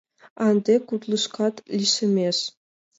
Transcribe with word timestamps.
А 0.41 0.43
ынде 0.51 0.73
кудлышкат 0.87 1.55
лишемеш. 1.77 2.37